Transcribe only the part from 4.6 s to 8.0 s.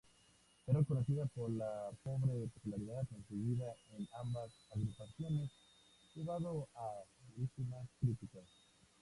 agrupaciones, llevado a durísimas